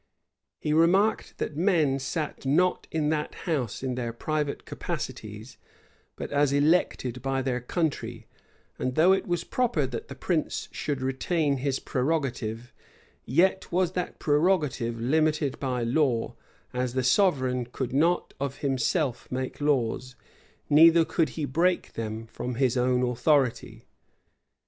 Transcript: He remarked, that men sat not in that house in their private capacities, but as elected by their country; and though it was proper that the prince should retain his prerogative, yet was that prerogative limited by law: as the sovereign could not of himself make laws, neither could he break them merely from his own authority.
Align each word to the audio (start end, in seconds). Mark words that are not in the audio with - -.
He 0.59 0.73
remarked, 0.73 1.37
that 1.37 1.55
men 1.55 1.99
sat 1.99 2.43
not 2.43 2.87
in 2.89 3.09
that 3.09 3.35
house 3.45 3.83
in 3.83 3.93
their 3.93 4.11
private 4.11 4.65
capacities, 4.65 5.57
but 6.15 6.31
as 6.31 6.51
elected 6.51 7.21
by 7.21 7.43
their 7.43 7.61
country; 7.61 8.25
and 8.79 8.95
though 8.95 9.13
it 9.13 9.27
was 9.27 9.43
proper 9.43 9.85
that 9.85 10.07
the 10.07 10.15
prince 10.15 10.69
should 10.71 11.03
retain 11.03 11.57
his 11.57 11.77
prerogative, 11.77 12.73
yet 13.25 13.71
was 13.71 13.91
that 13.91 14.17
prerogative 14.17 14.99
limited 14.99 15.59
by 15.59 15.83
law: 15.83 16.33
as 16.73 16.95
the 16.95 17.03
sovereign 17.03 17.67
could 17.67 17.93
not 17.93 18.33
of 18.39 18.57
himself 18.65 19.31
make 19.31 19.61
laws, 19.61 20.15
neither 20.67 21.05
could 21.05 21.29
he 21.37 21.45
break 21.45 21.93
them 21.93 22.13
merely 22.21 22.27
from 22.33 22.55
his 22.55 22.75
own 22.75 23.03
authority. 23.07 23.85